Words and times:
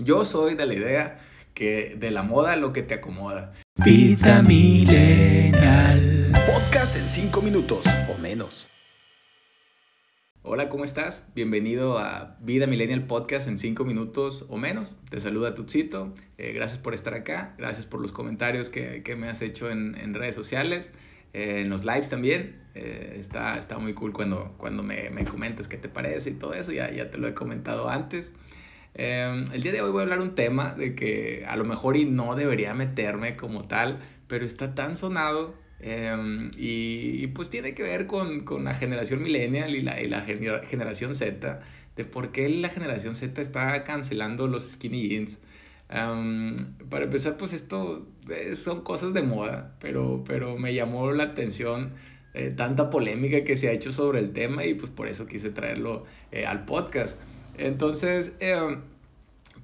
Yo 0.00 0.24
soy 0.24 0.54
de 0.54 0.64
la 0.64 0.72
idea 0.72 1.20
que 1.52 1.96
de 1.98 2.10
la 2.10 2.22
moda 2.22 2.56
lo 2.56 2.72
que 2.72 2.82
te 2.82 2.94
acomoda. 2.94 3.52
Vida 3.84 4.40
millennial. 4.40 6.32
Podcast 6.46 6.96
en 6.96 7.10
5 7.10 7.42
minutos 7.42 7.84
o 8.08 8.16
menos. 8.16 8.68
Hola, 10.40 10.70
¿cómo 10.70 10.84
estás? 10.84 11.24
Bienvenido 11.34 11.98
a 11.98 12.38
Vida 12.40 12.66
Millennial 12.66 13.06
Podcast 13.06 13.46
en 13.48 13.58
5 13.58 13.84
minutos 13.84 14.46
o 14.48 14.56
menos. 14.56 14.96
Te 15.10 15.20
saluda 15.20 15.54
Tutsito. 15.54 16.14
Eh, 16.38 16.52
gracias 16.52 16.80
por 16.80 16.94
estar 16.94 17.12
acá. 17.12 17.54
Gracias 17.58 17.84
por 17.84 18.00
los 18.00 18.12
comentarios 18.12 18.70
que, 18.70 19.02
que 19.02 19.14
me 19.14 19.28
has 19.28 19.42
hecho 19.42 19.70
en, 19.70 19.94
en 19.98 20.14
redes 20.14 20.34
sociales. 20.34 20.90
Eh, 21.34 21.60
en 21.60 21.68
los 21.68 21.84
lives 21.84 22.08
también. 22.08 22.62
Eh, 22.74 23.16
está, 23.18 23.58
está 23.58 23.76
muy 23.76 23.92
cool 23.92 24.14
cuando, 24.14 24.54
cuando 24.56 24.82
me, 24.82 25.10
me 25.10 25.26
comentas 25.26 25.68
qué 25.68 25.76
te 25.76 25.90
parece 25.90 26.30
y 26.30 26.34
todo 26.34 26.54
eso. 26.54 26.72
Ya, 26.72 26.90
ya 26.90 27.10
te 27.10 27.18
lo 27.18 27.28
he 27.28 27.34
comentado 27.34 27.90
antes. 27.90 28.32
Em, 28.94 29.46
el 29.52 29.62
día 29.62 29.72
de 29.72 29.80
hoy 29.80 29.90
voy 29.90 30.00
a 30.00 30.02
hablar 30.02 30.20
un 30.20 30.34
tema 30.34 30.74
de 30.74 30.94
que 30.94 31.44
a 31.48 31.56
lo 31.56 31.64
mejor 31.64 31.96
y 31.96 32.04
no 32.04 32.34
debería 32.34 32.74
meterme 32.74 33.36
como 33.36 33.66
tal, 33.66 34.00
pero 34.26 34.44
está 34.44 34.74
tan 34.74 34.96
sonado 34.96 35.54
em, 35.80 36.50
y, 36.56 37.26
pues 37.28 37.48
tiene 37.50 37.74
que 37.74 37.82
ver 37.82 38.06
con, 38.06 38.40
con 38.40 38.64
la 38.64 38.74
generación 38.74 39.22
millennial 39.22 39.74
y 39.74 39.82
la, 39.82 40.00
y 40.00 40.08
la 40.08 40.22
generación 40.22 41.14
Z, 41.14 41.60
de 41.96 42.04
por 42.04 42.32
qué 42.32 42.48
la 42.48 42.68
generación 42.68 43.14
Z 43.14 43.40
está 43.40 43.82
cancelando 43.84 44.46
los 44.46 44.70
skinny 44.72 45.08
jeans. 45.08 45.38
Em, 45.88 46.56
para 46.88 47.04
empezar, 47.04 47.36
pues 47.36 47.52
esto 47.52 48.06
eh, 48.28 48.54
son 48.56 48.82
cosas 48.82 49.12
de 49.14 49.22
moda, 49.22 49.76
pero, 49.80 50.24
pero 50.26 50.56
me 50.58 50.74
llamó 50.74 51.12
la 51.12 51.24
atención 51.24 51.92
eh, 52.34 52.50
tanta 52.50 52.88
polémica 52.88 53.44
que 53.44 53.56
se 53.56 53.68
ha 53.68 53.72
hecho 53.72 53.92
sobre 53.92 54.20
el 54.20 54.32
tema 54.32 54.64
y 54.64 54.74
pues 54.74 54.90
por 54.90 55.06
eso 55.06 55.26
quise 55.26 55.50
traerlo 55.50 56.04
eh, 56.30 56.46
al 56.46 56.64
podcast. 56.64 57.18
Entonces, 57.58 58.32
em, 58.40 58.80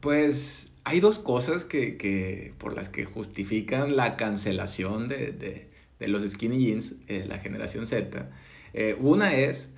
pues 0.00 0.72
hay 0.84 1.00
dos 1.00 1.18
cosas 1.18 1.64
que, 1.64 1.96
que, 1.96 2.52
por 2.58 2.74
las 2.74 2.88
que 2.88 3.04
justifican 3.04 3.96
la 3.96 4.16
cancelación 4.16 5.08
de, 5.08 5.32
de, 5.32 5.66
de 5.98 6.08
los 6.08 6.28
skinny 6.28 6.58
jeans, 6.58 6.94
eh, 7.08 7.24
la 7.28 7.38
generación 7.38 7.86
Z. 7.86 8.28
Eh, 8.74 8.96
una 9.00 9.34
es 9.34 9.68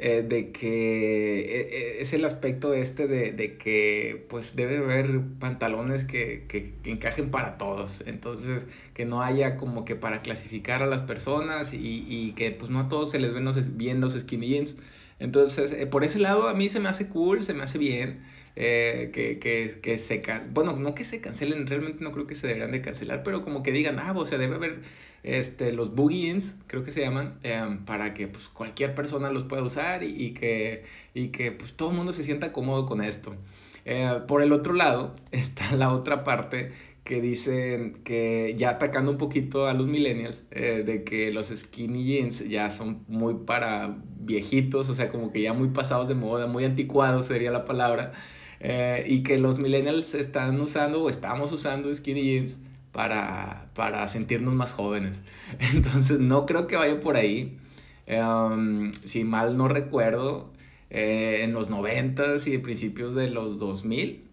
eh, 0.00 0.22
de 0.22 0.52
que 0.52 1.40
eh, 1.40 1.96
es 2.00 2.12
el 2.12 2.24
aspecto 2.24 2.72
este 2.72 3.08
de, 3.08 3.32
de, 3.32 3.56
que 3.56 4.24
pues 4.28 4.54
debe 4.54 4.76
haber 4.76 5.20
pantalones 5.40 6.04
que, 6.04 6.44
que, 6.46 6.72
encajen 6.84 7.30
para 7.32 7.58
todos. 7.58 8.02
Entonces, 8.06 8.66
que 8.94 9.04
no 9.04 9.22
haya 9.22 9.56
como 9.56 9.84
que 9.84 9.96
para 9.96 10.22
clasificar 10.22 10.84
a 10.84 10.86
las 10.86 11.02
personas 11.02 11.74
y, 11.74 12.06
y 12.08 12.32
que 12.36 12.52
pues 12.52 12.70
no 12.70 12.78
a 12.78 12.88
todos 12.88 13.10
se 13.10 13.18
les 13.18 13.32
ven 13.32 13.44
los, 13.44 13.76
bien 13.76 14.00
los 14.00 14.12
skinny 14.12 14.48
jeans. 14.48 14.76
Entonces, 15.18 15.72
eh, 15.72 15.86
por 15.86 16.04
ese 16.04 16.18
lado 16.18 16.48
a 16.48 16.54
mí 16.54 16.68
se 16.68 16.80
me 16.80 16.88
hace 16.88 17.08
cool, 17.08 17.42
se 17.42 17.54
me 17.54 17.62
hace 17.62 17.78
bien. 17.78 18.20
Eh, 18.60 19.10
que, 19.12 19.38
que, 19.38 19.78
que 19.80 19.98
se 19.98 20.20
bueno, 20.52 20.74
no 20.74 20.92
que 20.96 21.04
se 21.04 21.20
cancelen, 21.20 21.68
realmente 21.68 22.02
no 22.02 22.10
creo 22.10 22.26
que 22.26 22.34
se 22.34 22.48
deberían 22.48 22.72
de 22.72 22.80
cancelar, 22.82 23.22
pero 23.22 23.44
como 23.44 23.62
que 23.62 23.70
digan, 23.70 24.00
ah, 24.00 24.12
o 24.16 24.26
sea, 24.26 24.36
debe 24.36 24.56
haber 24.56 24.80
este, 25.22 25.72
los 25.72 25.94
boogies, 25.94 26.58
creo 26.66 26.82
que 26.82 26.90
se 26.90 27.00
llaman, 27.00 27.38
eh, 27.44 27.78
para 27.86 28.14
que 28.14 28.26
pues, 28.26 28.48
cualquier 28.48 28.96
persona 28.96 29.30
los 29.30 29.44
pueda 29.44 29.62
usar 29.62 30.02
y, 30.02 30.08
y, 30.08 30.34
que, 30.34 30.82
y 31.14 31.28
que 31.28 31.52
pues, 31.52 31.74
todo 31.74 31.90
el 31.90 31.96
mundo 31.96 32.10
se 32.10 32.24
sienta 32.24 32.52
cómodo 32.52 32.84
con 32.84 33.00
esto. 33.00 33.36
Eh, 33.84 34.22
por 34.26 34.42
el 34.42 34.50
otro 34.50 34.72
lado 34.72 35.14
está 35.30 35.76
la 35.76 35.92
otra 35.92 36.24
parte 36.24 36.72
que 37.04 37.20
dicen 37.20 38.02
que 38.02 38.54
ya 38.58 38.70
atacando 38.70 39.12
un 39.12 39.18
poquito 39.18 39.68
a 39.68 39.72
los 39.72 39.86
millennials, 39.86 40.42
de 40.50 41.04
que 41.06 41.30
los 41.30 41.46
skinny 41.48 42.04
jeans 42.04 42.46
ya 42.48 42.70
son 42.70 43.04
muy 43.06 43.34
para 43.46 43.96
viejitos, 44.28 44.88
o 44.88 44.94
sea, 44.94 45.08
como 45.08 45.32
que 45.32 45.42
ya 45.42 45.52
muy 45.52 45.70
pasados 45.70 46.06
de 46.06 46.14
moda, 46.14 46.46
muy 46.46 46.64
anticuados 46.64 47.26
sería 47.26 47.50
la 47.50 47.64
palabra, 47.64 48.12
eh, 48.60 49.02
y 49.06 49.24
que 49.24 49.38
los 49.38 49.58
millennials 49.58 50.14
están 50.14 50.60
usando 50.60 51.02
o 51.02 51.08
estamos 51.08 51.50
usando 51.50 51.92
skinny 51.92 52.22
jeans 52.22 52.58
para, 52.92 53.70
para 53.74 54.06
sentirnos 54.06 54.54
más 54.54 54.72
jóvenes. 54.72 55.22
Entonces 55.74 56.20
no 56.20 56.46
creo 56.46 56.66
que 56.68 56.76
vaya 56.76 57.00
por 57.00 57.16
ahí. 57.16 57.58
Um, 58.06 58.92
si 59.04 59.24
mal 59.24 59.56
no 59.56 59.68
recuerdo, 59.68 60.50
eh, 60.90 61.40
en 61.42 61.52
los 61.52 61.70
90s 61.70 62.46
y 62.46 62.58
principios 62.58 63.14
de 63.14 63.30
los 63.30 63.58
2000, 63.58 64.24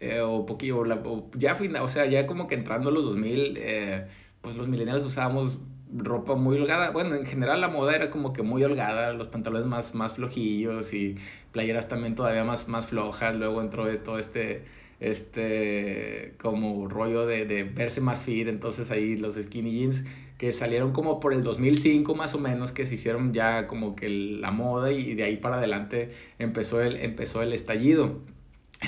eh, 0.00 0.20
o 0.20 0.44
poquillo, 0.44 0.80
o 0.80 1.30
ya 1.36 1.56
o 1.82 1.88
sea, 1.88 2.06
ya 2.06 2.26
como 2.26 2.48
que 2.48 2.56
entrando 2.56 2.88
a 2.88 2.92
los 2.92 3.04
2000, 3.04 3.54
eh, 3.58 4.06
pues 4.40 4.56
los 4.56 4.66
millennials 4.66 5.04
usábamos 5.04 5.58
ropa 5.92 6.34
muy 6.34 6.56
holgada. 6.58 6.90
Bueno, 6.90 7.14
en 7.14 7.26
general 7.26 7.60
la 7.60 7.68
moda 7.68 7.94
era 7.94 8.10
como 8.10 8.32
que 8.32 8.42
muy 8.42 8.62
holgada, 8.64 9.12
los 9.12 9.28
pantalones 9.28 9.66
más, 9.66 9.94
más 9.94 10.14
flojillos 10.14 10.92
y 10.94 11.16
playeras 11.52 11.88
también 11.88 12.14
todavía 12.14 12.44
más, 12.44 12.68
más 12.68 12.86
flojas. 12.86 13.34
Luego 13.36 13.60
entró 13.60 13.86
todo 13.98 14.18
este, 14.18 14.64
este 15.00 16.34
como 16.40 16.88
rollo 16.88 17.26
de, 17.26 17.44
de 17.46 17.64
verse 17.64 18.00
más 18.00 18.22
fit, 18.22 18.48
entonces 18.48 18.90
ahí 18.90 19.16
los 19.16 19.34
skinny 19.34 19.72
jeans 19.72 20.04
que 20.40 20.52
salieron 20.52 20.92
como 20.92 21.20
por 21.20 21.34
el 21.34 21.42
2005 21.42 22.14
más 22.14 22.34
o 22.34 22.38
menos, 22.38 22.72
que 22.72 22.86
se 22.86 22.94
hicieron 22.94 23.34
ya 23.34 23.66
como 23.66 23.94
que 23.94 24.08
la 24.08 24.50
moda 24.50 24.90
y 24.90 25.14
de 25.14 25.24
ahí 25.24 25.36
para 25.36 25.58
adelante 25.58 26.12
empezó 26.38 26.80
el, 26.80 26.96
empezó 26.96 27.42
el 27.42 27.52
estallido. 27.52 28.20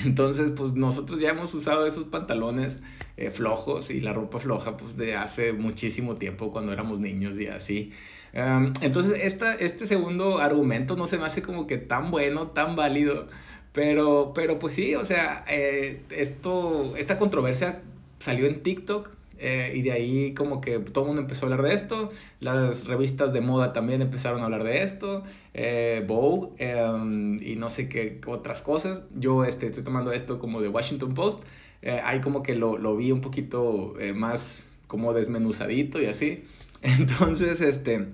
Entonces, 0.05 0.51
pues 0.55 0.73
nosotros 0.73 1.19
ya 1.19 1.29
hemos 1.29 1.53
usado 1.53 1.85
esos 1.85 2.05
pantalones 2.05 2.79
eh, 3.17 3.31
flojos 3.31 3.89
y 3.89 4.01
la 4.01 4.13
ropa 4.13 4.39
floja, 4.39 4.77
pues 4.77 4.97
de 4.97 5.15
hace 5.15 5.53
muchísimo 5.53 6.15
tiempo 6.15 6.51
cuando 6.51 6.73
éramos 6.73 6.99
niños 6.99 7.39
y 7.39 7.47
así. 7.47 7.91
Entonces, 8.81 9.21
esta, 9.23 9.53
este 9.53 9.85
segundo 9.85 10.39
argumento 10.39 10.95
no 10.95 11.05
se 11.05 11.19
me 11.19 11.25
hace 11.25 11.43
como 11.43 11.67
que 11.67 11.77
tan 11.77 12.09
bueno, 12.09 12.47
tan 12.47 12.75
válido, 12.75 13.27
pero, 13.73 14.31
pero 14.33 14.57
pues 14.57 14.73
sí, 14.73 14.95
o 14.95 15.05
sea, 15.05 15.45
eh, 15.47 16.01
esto, 16.09 16.95
esta 16.97 17.19
controversia 17.19 17.83
salió 18.17 18.47
en 18.47 18.63
TikTok 18.63 19.09
eh, 19.37 19.73
y 19.75 19.81
de 19.81 19.91
ahí 19.91 20.33
como 20.33 20.61
que 20.61 20.79
todo 20.79 21.05
el 21.05 21.07
mundo 21.07 21.21
empezó 21.21 21.45
a 21.45 21.49
hablar 21.49 21.67
de 21.67 21.73
esto, 21.73 22.09
las 22.39 22.85
revistas 22.85 23.33
de 23.33 23.41
moda 23.41 23.73
también 23.73 24.01
empezaron 24.01 24.41
a 24.41 24.45
hablar 24.45 24.63
de 24.63 24.83
esto, 24.83 25.23
eh, 25.53 26.03
Vogue 26.07 26.49
eh, 26.57 27.39
y 27.41 27.55
no 27.55 27.69
sé 27.69 27.89
qué 27.89 28.19
otras 28.25 28.61
cosas. 28.61 29.03
Yo 29.15 29.45
este, 29.45 29.67
estoy 29.67 29.83
tomando 29.83 30.11
esto 30.11 30.39
como 30.39 30.61
de 30.61 30.69
Washington 30.69 31.13
Post, 31.13 31.41
eh, 31.83 31.99
ahí 32.03 32.21
como 32.21 32.43
que 32.43 32.55
lo, 32.55 32.77
lo 32.77 32.95
vi 32.95 33.11
un 33.11 33.19
poquito 33.19 33.93
eh, 33.99 34.13
más 34.13 34.65
como 34.87 35.13
desmenuzadito 35.13 36.01
y 36.01 36.05
así. 36.05 36.45
Entonces, 36.81 37.59
este, 37.59 38.07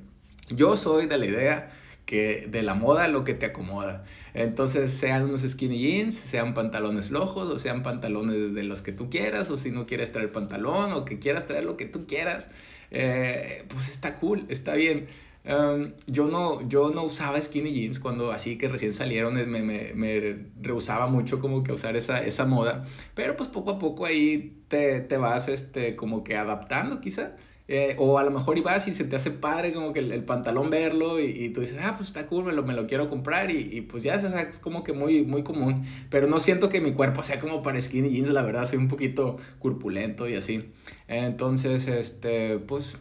yo 0.50 0.75
soy 0.75 1.06
de 1.06 1.18
la 1.18 1.25
idea 1.25 1.72
que 2.09 2.47
de 2.50 2.64
la 2.64 2.74
moda 2.74 3.08
lo 3.08 3.24
que 3.24 3.36
te 3.36 3.46
acomoda. 3.46 4.03
Entonces, 4.34 4.92
sean 4.92 5.25
unos 5.25 5.42
skinny 5.42 5.78
jeans, 5.78 6.16
sean 6.16 6.56
pantalones 6.56 7.09
flojos, 7.09 7.47
o 7.47 7.59
sean 7.59 7.84
pantalones 7.84 8.56
de 8.56 8.64
los 8.64 8.81
que 8.81 8.92
tú 8.92 9.12
quieras, 9.12 9.52
o 9.52 9.58
si 9.58 9.70
no 9.70 9.86
quieres 9.86 10.12
traer 10.12 10.31
pantalón, 10.31 10.92
o 10.94 11.06
que 11.06 11.20
quieras 11.20 11.46
traer 11.46 11.66
lo 11.66 11.78
que 11.78 11.86
tú 11.86 12.08
quieras, 12.08 12.50
eh, 12.90 13.64
pues 13.68 13.90
está 13.90 14.16
cool, 14.16 14.44
está 14.50 14.74
bien. 14.74 15.06
Um, 15.46 15.92
yo, 16.08 16.25
no, 16.28 16.68
yo 16.68 16.90
no 16.90 17.03
usaba 17.03 17.40
skinny 17.40 17.74
jeans 17.74 18.00
cuando 18.00 18.31
así 18.31 18.58
que 18.58 18.70
recién 18.70 18.96
salieron, 18.96 19.36
me, 19.36 19.46
me, 19.46 19.94
me 19.94 20.36
rehusaba 20.59 21.06
mucho 21.06 21.40
como 21.40 21.64
que 21.64 21.72
usar 21.74 21.96
esa, 21.96 22.22
esa 22.24 22.46
moda, 22.46 22.86
pero 23.14 23.38
pues 23.38 23.50
poco 23.50 23.70
a 23.70 23.80
poco 23.80 24.08
ahí 24.08 24.64
te, 24.68 25.00
te 25.00 25.18
vas 25.18 25.47
este, 25.47 25.96
como 25.96 26.24
que 26.24 26.38
adaptando 26.38 27.02
quizá. 27.02 27.36
Eh, 27.72 27.96
o 28.00 28.18
a 28.18 28.24
lo 28.24 28.31
mejor 28.31 28.57
ibas 28.57 28.88
y 28.88 28.96
se 28.96 29.03
te 29.03 29.16
hace 29.16 29.30
padre 29.30 29.72
como 29.74 29.94
que 29.94 30.00
el, 30.00 30.12
el 30.12 30.24
pantalón 30.24 30.72
verlo 30.72 31.19
y, 31.19 31.25
y, 31.25 31.50
tú 31.50 31.62
dices, 31.62 31.78
ah, 31.80 31.94
pues 31.96 32.09
está 32.09 32.25
cool, 32.25 32.44
me 32.44 32.52
lo, 32.52 32.63
me 32.63 32.74
lo 32.74 32.88
quiero 32.88 33.07
comprar 33.07 33.52
y, 33.52 33.59
y 33.72 33.81
pues 33.81 34.02
ya 34.02 34.16
o 34.16 34.19
sea, 34.19 34.41
es 34.41 34.57
como 34.57 34.84
que 34.84 34.91
muy, 34.94 35.24
muy 35.24 35.44
común. 35.44 35.85
Pero 36.09 36.25
no 36.25 36.40
siento 36.40 36.68
que 36.69 36.81
mi 36.81 36.94
cuerpo 36.94 37.22
sea 37.22 37.38
como 37.38 37.62
para 37.62 37.79
skinny 37.79 38.09
jeans, 38.09 38.29
la 38.29 38.41
verdad, 38.41 38.66
soy 38.66 38.79
un 38.79 38.88
poquito 38.88 39.38
corpulento 39.59 40.28
y 40.28 40.34
así. 40.34 40.72
Entonces, 41.08 41.88
este, 41.88 42.58
pues 42.58 42.97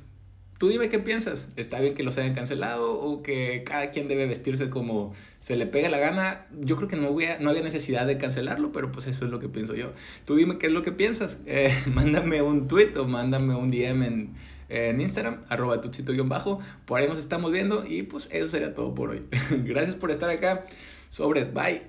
Tú 0.59 0.69
dime 0.69 0.89
qué 0.89 0.99
piensas. 0.99 1.49
¿Está 1.55 1.81
bien 1.81 1.95
que 1.95 2.03
los 2.03 2.19
hayan 2.19 2.35
cancelado 2.35 2.99
o 2.99 3.23
que 3.23 3.63
cada 3.65 3.91
quien 3.91 4.09
debe 4.09 4.27
vestirse 4.27 4.69
como 4.69 5.15
se 5.39 5.55
le 5.55 5.67
pega 5.67 5.89
la 5.89 5.99
gana? 5.99 6.47
Yo 6.61 6.77
creo 6.77 6.89
que 6.89 6.97
no, 6.97 7.07
había, 7.09 7.39
no 7.39 7.51
había 7.51 7.63
necesidad 7.63 8.09
de 8.09 8.19
cancelarlo, 8.19 8.73
pero 8.73 8.91
pues 8.91 9.07
eso 9.07 9.25
es 9.25 9.31
lo 9.31 9.39
que 9.39 9.49
pienso 9.49 9.77
yo. 9.77 9.93
Tú 10.27 10.35
dime 10.35 10.59
qué 10.59 10.67
es 10.67 10.73
lo 10.73 10.83
que 10.83 10.91
piensas. 10.91 11.39
Eh, 11.47 11.73
mándame 11.95 12.43
un 12.43 12.67
tweet 12.67 12.97
o 12.97 13.07
mándame 13.07 13.55
un 13.55 13.71
DM 13.71 14.03
en, 14.03 14.35
en 14.69 15.01
Instagram, 15.01 15.43
arroba 15.49 15.81
tuxito-bajo. 15.81 16.61
Por 16.85 17.01
ahí 17.01 17.09
nos 17.09 17.19
estamos 17.19 17.53
viendo 17.53 17.85
y 17.87 18.03
pues 18.03 18.29
eso 18.31 18.49
sería 18.49 18.75
todo 18.75 18.95
por 18.95 19.11
hoy. 19.11 19.27
Gracias 19.51 19.95
por 19.95 20.11
estar 20.11 20.31
acá. 20.31 20.65
Sobre, 21.09 21.45
bye. 21.45 21.83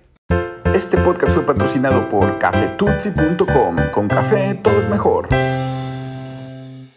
Este 0.73 0.97
podcast 0.97 1.33
fue 1.33 1.45
patrocinado 1.45 2.07
por 2.09 2.37
cafetutsi.com. 2.39 3.77
Con 3.91 4.07
café 4.07 4.53
todo 4.55 4.79
es 4.79 4.87
mejor. 4.87 5.29